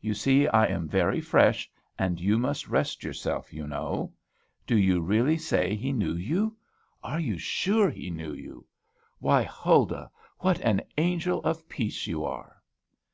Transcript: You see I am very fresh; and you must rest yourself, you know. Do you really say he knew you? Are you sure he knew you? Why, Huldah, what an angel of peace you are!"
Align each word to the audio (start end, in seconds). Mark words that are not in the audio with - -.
You 0.00 0.14
see 0.14 0.48
I 0.48 0.64
am 0.68 0.88
very 0.88 1.20
fresh; 1.20 1.70
and 1.98 2.18
you 2.18 2.38
must 2.38 2.68
rest 2.68 3.04
yourself, 3.04 3.52
you 3.52 3.66
know. 3.66 4.14
Do 4.66 4.78
you 4.78 5.02
really 5.02 5.36
say 5.36 5.74
he 5.74 5.92
knew 5.92 6.14
you? 6.14 6.56
Are 7.02 7.20
you 7.20 7.36
sure 7.36 7.90
he 7.90 8.08
knew 8.08 8.32
you? 8.32 8.66
Why, 9.18 9.42
Huldah, 9.42 10.10
what 10.38 10.58
an 10.60 10.80
angel 10.96 11.40
of 11.42 11.68
peace 11.68 12.06
you 12.06 12.24
are!" 12.24 12.62